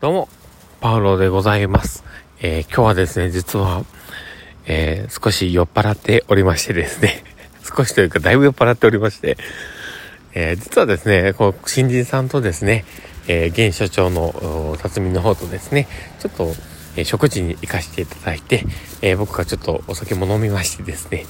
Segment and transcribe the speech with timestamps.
[0.00, 0.28] どうも、
[0.80, 2.04] パウロでございます。
[2.40, 3.84] えー、今日はですね、実は、
[4.64, 7.22] えー、少し酔っ払っておりましてですね、
[7.62, 9.36] 少しというかだいぶ酔っ払っておりまして、
[10.32, 12.86] えー、実はですね、こう、新人さんとですね、
[13.28, 15.86] え現所長の辰巳の方とですね、
[16.18, 16.54] ちょっと、
[16.96, 18.64] え食事に行かせていただいて、
[19.02, 21.26] え僕がちょっとお酒も飲みましてですね、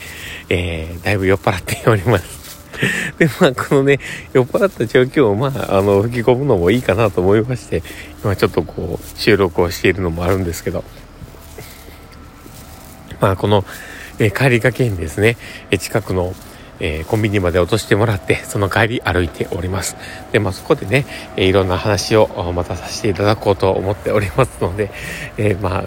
[0.48, 2.40] えだいぶ酔っ払っております。
[3.19, 4.01] で、まあ、このね、
[4.33, 7.83] 酔っ払った状況を、まあ、あの、吹き込むのもいいかなと思いまして、
[8.25, 10.84] 今ちょっとこう、収録をしているのもあるんですけど、
[13.20, 13.65] まあ、この、
[14.19, 15.37] え帰りがけにですね、
[15.70, 16.34] え近くの、
[16.79, 19.97] えー、コンビニまで落としてもらって、その帰り歩いております。
[20.33, 21.06] で、まあ、そこでね、
[21.37, 24.91] え、いろんな話をまたさせていただこうと思っておりますので、
[25.37, 25.84] えー、まあ、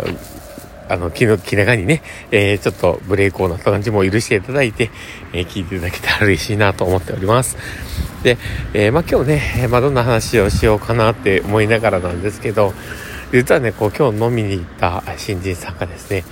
[0.89, 2.01] あの、気の気長にね、
[2.31, 4.89] えー、ちょっとブレイクをなった感じも許していただいて、
[5.33, 7.57] えー、聞いていただけたら嬉しいなと思っております。
[8.23, 8.37] で、
[8.73, 12.73] えー、まあ今日ね、まあどんな話をしようかなって思いながらなんですけど、
[13.31, 16.23] 実はね、こう今日飲みに行った新人さんがですね、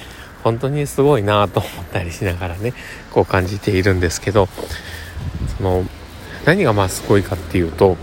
[0.43, 2.73] 本当にすごいなと思ったりしながらね、
[3.11, 4.47] こう感じているんですけど、
[5.57, 5.85] その、
[6.45, 7.97] 何がまあすごいかっていうと、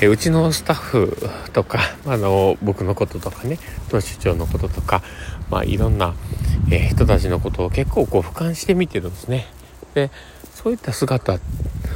[0.00, 5.02] えうちのスタッフとか、 あの、僕のこととかね、当主長のこととか、
[5.50, 6.14] まあ、いろんな、
[6.70, 9.48] え、人たちのことを結構こう俯瞰して見てるんですね。
[9.94, 10.10] で、
[10.54, 11.40] そういった姿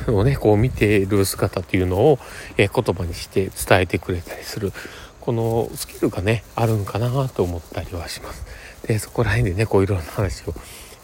[0.09, 2.19] をね、こう見ている姿っていうのを、
[2.57, 4.73] え、言葉にして伝えてくれたりする、
[5.21, 8.45] このスキルがね、あるんかなと思ったりはします。
[8.87, 10.55] で、そこら辺でね、こういろんな話を、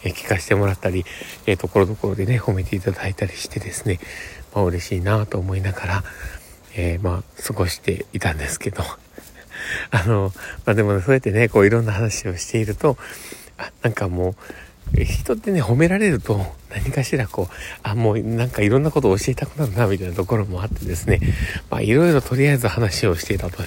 [0.03, 1.05] え、聞かせてもらったり、
[1.45, 3.99] え、ところどころでね、褒めていただいたりしてですね、
[4.53, 6.03] まあ嬉しいなと思いながら、
[6.75, 8.83] えー、まあ、過ごしていたんですけど、
[9.91, 10.31] あの、
[10.65, 12.97] まあでも、ね、そうやってね、こういろんな話をしていると、
[13.57, 14.35] あ、なんかもう、
[14.97, 21.19] 人ってね、褒められると、 何かしらこう、あ、もうなんかいろんなことを教えたくなるな、みたいなところもあってですね、
[21.69, 23.63] まあいろいろとりあえず話をしていたと、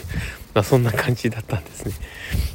[0.55, 1.93] まあそんな感じだったんですね。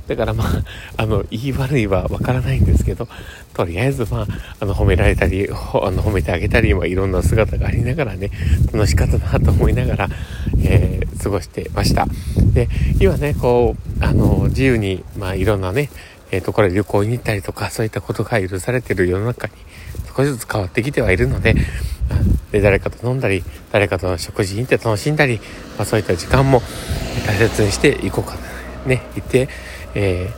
[0.08, 0.64] だからまあ、
[0.96, 3.08] あの、言い悪いはわからないんですけど、
[3.54, 4.28] とりあえずまあ、
[4.62, 5.52] あの、褒められたり、あ
[5.92, 8.32] の、褒めてあげたり、まあいろんな姿がありながらね、
[8.72, 10.10] 楽しかったなと思いながら、
[10.64, 12.08] えー、過ごしてました。
[12.54, 12.70] で、
[13.00, 15.90] 今ね、こう、あの、自由に、まあいろんなね、
[16.32, 19.54] えー、ところで旅行に行ったりとか、そういったことが許されている世の中に
[20.16, 21.56] 少しずつ変わってきてはいるので、
[22.52, 25.40] で誰かと飲んだり、誰かと食事に行って楽しんだり、
[25.78, 26.62] まあ、そういった時間も
[27.26, 28.36] 大切にしていこうか
[28.86, 29.50] ね、行って、
[29.96, 30.30] え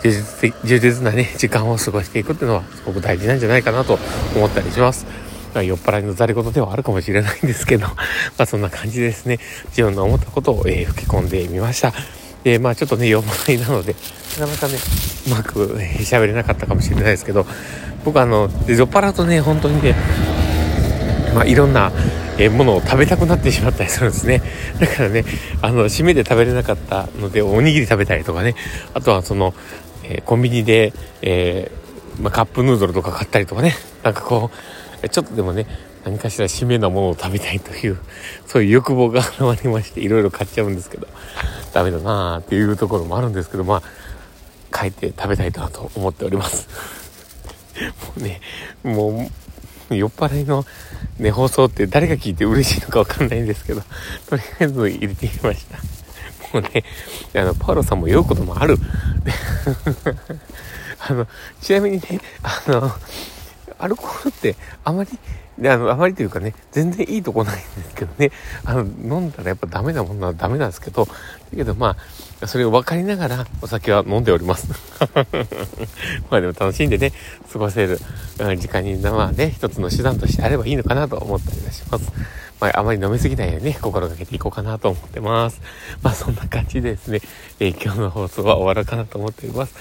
[0.00, 3.98] ー、充実的充実なね、時間を過ごしていくっていうのはすごく大事なんじゃないかなと
[4.34, 5.06] 思ったりします。
[5.54, 7.94] まあ、酔っ払いのざれ言ではあるかもしれないんですけど、ま
[8.38, 11.92] あそんな感じですね、自分の思ったことを、えー、吹き込んでみました。
[12.46, 13.96] で、まあちょっとね、酔っ払いなので、
[14.38, 14.74] なかなかね、
[15.26, 15.66] うまく
[15.98, 17.44] 喋、れなかったかもしれないですけど、
[18.04, 19.96] 僕あの、酔っ払うとね、本当にね、
[21.34, 21.90] まあいろんな、
[22.38, 24.42] え、ものを食べたくなってしまったりするんですね。
[24.78, 25.24] だからね、
[25.60, 28.54] あの、締めで食べれなかったので、おにぎり食べたりとかね、
[28.94, 29.52] あとはその、
[30.04, 30.92] えー、コンビニで、
[31.22, 33.74] えー、まあ、カップヌードルとか買ったりとかね、
[34.04, 34.52] なんかこ
[35.02, 35.66] う、ちょっとでもね、
[36.04, 37.98] 何かしら締めのものを食べたいという、
[38.46, 41.08] そういう欲望が現れまして、いろいろ買っちゃうんですけど、
[41.76, 43.82] ダメだなーっていうところもあるんですけど、まあ、
[44.74, 46.68] 帰って食べたいなと思っております。
[48.06, 48.40] もうね、
[48.82, 49.28] も
[49.90, 50.64] う、酔っ払いの
[51.18, 53.82] ね、放送って誰が聞いて嬉しいのかわかんないんですけど、
[54.26, 55.76] とりあえず入れてみました。
[56.54, 56.82] もうね、
[57.34, 58.78] あの、パウロさんも酔うこともある。
[61.06, 61.28] あの、
[61.60, 62.90] ちなみにね、あの、
[63.78, 65.10] アルコールってあまり
[65.58, 68.30] で、あの、あまりというかね、全然いいとこないんですけどね、
[68.64, 71.08] あの、飲んだらやっぱダメなものはダメなんですけど、
[71.54, 71.96] けどま
[72.40, 74.68] あ、それを分かりながらお酒は飲んでおります。
[76.30, 77.12] まあでも楽しんでね、
[77.52, 77.98] 過ごせる
[78.58, 82.12] 時間に、まあね、一つの手段としてあればいいのかなと思ったりはします。
[82.60, 85.60] まあ、あまり飲みすぎないようにね、心がけていこうかなと思ってます。
[86.02, 87.20] まあ、そんな感じでですね、
[87.60, 89.74] えー、今日の放送は終わるかなと思っております。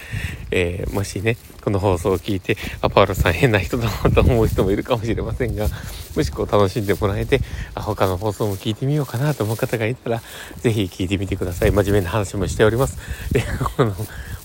[0.52, 5.70] えー、もしね、この放送を聞いて、あ、パウロさん変な人だなと思う人もいるかもしれませんが、
[6.16, 7.40] もしこう楽しんでもらえて、
[7.76, 10.22] あ他の放送も聞いてみようかなと思う方がいたら、
[10.58, 11.55] ぜひ聞いてみてください。
[11.60, 12.98] 真面目な話もしております。
[13.34, 13.42] え
[13.78, 13.94] この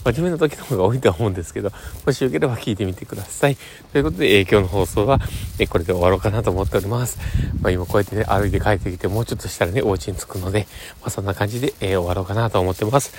[0.05, 1.70] 真面目な時の方が多いとは思うんですけど、
[2.06, 3.56] もしよければ聞いてみてください。
[3.93, 5.20] ということで、えー、今日の放送は、
[5.58, 7.19] え、これで終わろうかなと思っております。
[7.61, 10.67] まあ、今こうやってね、歩いて帰ってきて、もうちょっとしたらね、お家に着くので、
[11.00, 13.12] まあ、そんな感じで、えー、終わろうかなと思ってます。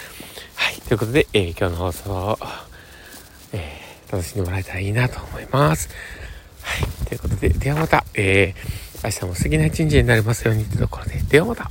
[0.55, 0.75] はい。
[0.81, 2.39] ということで、え今日の放送を、
[3.53, 3.79] え
[4.11, 5.89] 楽しんでもらえたらいいなと思います。
[6.63, 7.05] はい。
[7.07, 8.55] ということで、ではまた、え
[9.03, 11.69] 明日も素敵な一日になりますようにというところで、ではまた。